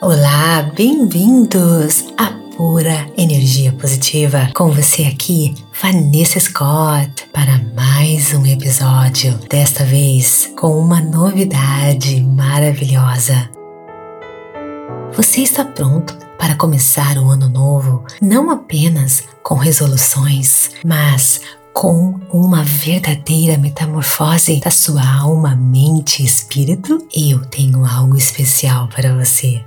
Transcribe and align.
Olá, 0.00 0.62
bem-vindos 0.76 2.04
à 2.16 2.30
Pura 2.56 3.10
Energia 3.16 3.72
Positiva. 3.72 4.48
Com 4.54 4.70
você 4.70 5.02
aqui, 5.02 5.56
Vanessa 5.82 6.38
Scott, 6.38 7.26
para 7.32 7.58
mais 7.74 8.32
um 8.32 8.46
episódio. 8.46 9.36
Desta 9.50 9.84
vez 9.84 10.52
com 10.56 10.78
uma 10.78 11.00
novidade 11.00 12.22
maravilhosa. 12.22 13.50
Você 15.14 15.40
está 15.40 15.64
pronto 15.64 16.16
para 16.38 16.54
começar 16.54 17.18
o 17.18 17.28
ano 17.28 17.48
novo 17.48 18.04
não 18.22 18.50
apenas 18.50 19.24
com 19.42 19.56
resoluções, 19.56 20.70
mas 20.84 21.40
com 21.72 22.20
uma 22.32 22.62
verdadeira 22.62 23.58
metamorfose 23.58 24.60
da 24.60 24.70
sua 24.70 25.02
alma, 25.04 25.56
mente 25.56 26.22
e 26.22 26.26
espírito? 26.26 27.04
Eu 27.12 27.44
tenho 27.46 27.84
algo 27.84 28.16
especial 28.16 28.86
para 28.94 29.12
você. 29.12 29.60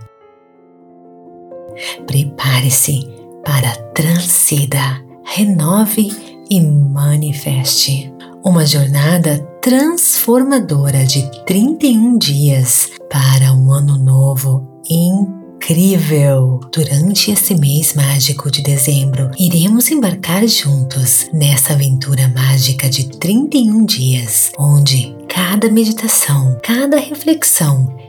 Prepare-se 2.05 3.07
para 3.43 3.75
transcida, 3.93 5.03
renove 5.23 6.09
e 6.49 6.61
manifeste. 6.61 8.11
Uma 8.43 8.65
jornada 8.65 9.37
transformadora 9.61 11.05
de 11.05 11.29
31 11.45 12.17
dias 12.17 12.89
para 13.09 13.53
um 13.53 13.71
ano 13.71 13.97
novo 13.97 14.67
incrível. 14.89 16.59
Durante 16.73 17.31
esse 17.31 17.55
mês 17.55 17.93
mágico 17.93 18.49
de 18.49 18.63
dezembro, 18.63 19.29
iremos 19.37 19.91
embarcar 19.91 20.47
juntos 20.47 21.27
nessa 21.31 21.73
aventura 21.73 22.27
mágica 22.29 22.89
de 22.89 23.07
31 23.09 23.85
dias, 23.85 24.51
onde 24.57 25.15
cada 25.29 25.69
meditação, 25.69 26.57
cada 26.63 26.97
reflexão 26.97 28.00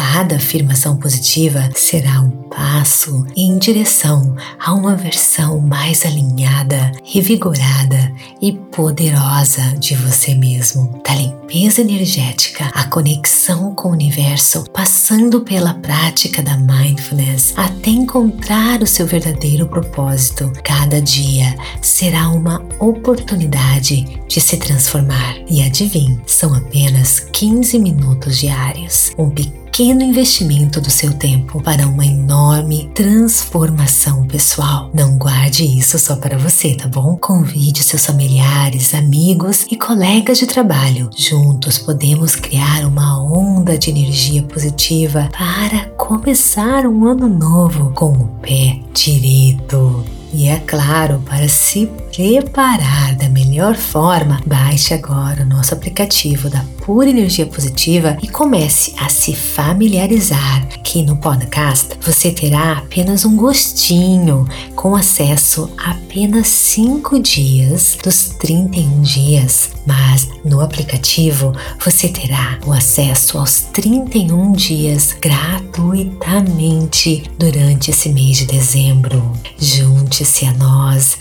cada 0.00 0.36
afirmação 0.36 0.96
positiva 0.96 1.68
será 1.74 2.22
um 2.22 2.30
passo 2.30 3.26
em 3.36 3.58
direção 3.58 4.34
a 4.58 4.72
uma 4.72 4.96
versão 4.96 5.60
mais 5.60 6.06
alinhada, 6.06 6.90
revigorada 7.04 8.10
e 8.40 8.52
poderosa 8.52 9.62
de 9.78 9.94
você 9.94 10.34
mesmo. 10.34 11.00
Da 11.04 11.14
limpeza 11.14 11.82
energética, 11.82 12.70
a 12.74 12.84
conexão 12.84 13.74
com 13.74 13.88
o 13.88 13.92
universo, 13.92 14.64
passando 14.72 15.42
pela 15.42 15.74
prática 15.74 16.42
da 16.42 16.56
mindfulness 16.56 17.52
até 17.56 17.90
encontrar 17.90 18.82
o 18.82 18.86
seu 18.86 19.06
verdadeiro 19.06 19.66
propósito. 19.66 20.50
Cada 20.64 21.00
dia 21.00 21.54
será 21.82 22.30
uma 22.30 22.62
oportunidade 22.78 24.18
de 24.26 24.40
se 24.40 24.56
transformar. 24.56 25.36
E 25.48 25.62
adivinhe, 25.62 26.18
são 26.26 26.54
apenas 26.54 27.20
15 27.20 27.78
minutos 27.78 28.38
diários. 28.38 29.10
Um 29.18 29.28
pequeno 29.28 29.69
investimento 30.02 30.80
do 30.80 30.90
seu 30.90 31.12
tempo 31.12 31.62
para 31.62 31.86
uma 31.86 32.04
enorme 32.04 32.90
transformação 32.94 34.26
pessoal. 34.26 34.90
Não 34.92 35.16
guarde 35.16 35.64
isso 35.64 35.98
só 35.98 36.16
para 36.16 36.36
você, 36.36 36.74
tá 36.74 36.88
bom? 36.88 37.16
Convide 37.16 37.82
seus 37.82 38.04
familiares, 38.04 38.92
amigos 38.94 39.66
e 39.70 39.76
colegas 39.76 40.38
de 40.38 40.46
trabalho. 40.46 41.08
Juntos 41.16 41.78
podemos 41.78 42.34
criar 42.34 42.84
uma 42.84 43.22
onda 43.22 43.78
de 43.78 43.90
energia 43.90 44.42
positiva 44.42 45.30
para 45.32 45.86
começar 45.96 46.86
um 46.86 47.06
ano 47.06 47.28
novo 47.28 47.92
com 47.94 48.10
o 48.12 48.28
pé 48.42 48.80
direito. 48.92 50.04
E 50.32 50.46
é 50.46 50.58
claro, 50.58 51.22
para 51.28 51.48
se 51.48 51.90
preparar 52.20 53.16
da 53.16 53.30
melhor 53.30 53.74
forma, 53.74 54.42
baixe 54.44 54.92
agora 54.92 55.42
o 55.42 55.46
nosso 55.46 55.72
aplicativo 55.72 56.50
da 56.50 56.62
Pura 56.84 57.08
Energia 57.08 57.46
Positiva 57.46 58.18
e 58.22 58.28
comece 58.28 58.94
a 58.98 59.08
se 59.08 59.34
familiarizar 59.34 60.68
que 60.84 61.02
no 61.02 61.16
podcast 61.16 61.96
você 62.02 62.30
terá 62.30 62.72
apenas 62.72 63.24
um 63.24 63.34
gostinho 63.34 64.46
com 64.74 64.94
acesso 64.94 65.72
a 65.78 65.94
apenas 66.10 66.48
5 66.48 67.20
dias 67.20 67.96
dos 68.02 68.30
31 68.30 69.02
dias, 69.02 69.70
mas 69.86 70.28
no 70.44 70.60
aplicativo 70.60 71.52
você 71.78 72.08
terá 72.08 72.58
o 72.66 72.72
acesso 72.72 73.38
aos 73.38 73.60
31 73.72 74.50
dias 74.50 75.14
gratuitamente 75.20 77.30
durante 77.38 77.92
esse 77.92 78.08
mês 78.08 78.38
de 78.38 78.46
dezembro. 78.46 79.22
Junte-se 79.56 80.46
a 80.46 80.52
nós, 80.54 81.16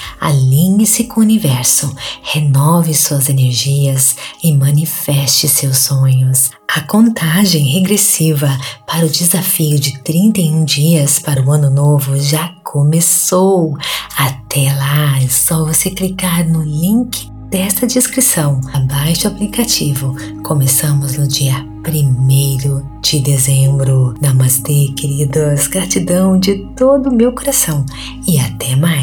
alinhe-se 0.89 1.03
com 1.03 1.19
o 1.19 1.23
universo, 1.23 1.95
renove 2.23 2.94
suas 2.95 3.29
energias 3.29 4.16
e 4.44 4.51
manifeste 4.51 5.47
seus 5.47 5.77
sonhos. 5.77 6.50
A 6.75 6.81
contagem 6.81 7.63
regressiva 7.63 8.50
para 8.88 9.05
o 9.05 9.09
desafio 9.09 9.79
de 9.79 9.99
31 9.99 10.66
dias 10.66 11.19
para 11.19 11.44
o 11.44 11.51
ano 11.51 11.69
novo 11.69 12.19
já 12.19 12.49
começou. 12.63 13.78
Até 14.17 14.73
lá, 14.73 15.22
é 15.22 15.28
só 15.28 15.63
você 15.63 15.91
clicar 15.91 16.47
no 16.47 16.63
link 16.63 17.29
desta 17.49 17.85
descrição 17.85 18.59
abaixo 18.73 19.23
do 19.23 19.35
aplicativo. 19.35 20.16
Começamos 20.44 21.17
no 21.17 21.28
dia 21.28 21.66
1 21.88 23.01
de 23.01 23.19
dezembro. 23.19 24.13
Namastê, 24.22 24.94
queridos. 24.95 25.67
Gratidão 25.67 26.39
de 26.39 26.67
todo 26.75 27.09
o 27.09 27.16
meu 27.16 27.31
coração 27.31 27.85
e 28.28 28.39
até 28.39 28.75
mais. 28.75 28.98